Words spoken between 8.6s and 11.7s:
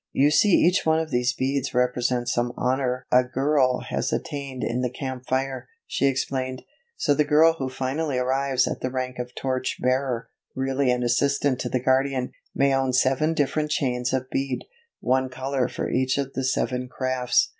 at the rank of Torch Bearer, really an assistant to